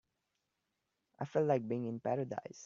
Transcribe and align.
I 1.19 1.25
felt 1.25 1.45
like 1.47 1.67
being 1.67 1.85
in 1.85 1.99
paradise. 1.99 2.59